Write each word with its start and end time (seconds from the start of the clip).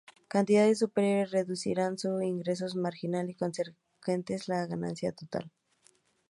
Cantidades 0.27 0.79
superiores 0.79 1.29
reducirían 1.29 1.95
su 1.95 2.19
ingreso 2.23 2.65
marginal 2.75 3.29
y, 3.29 3.35
consecuentemente, 3.35 4.39
la 4.47 4.65
ganancia 4.65 5.11
total. 5.11 5.51